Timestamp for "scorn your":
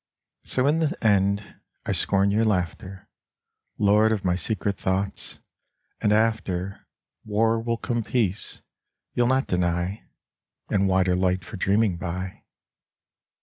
1.91-2.43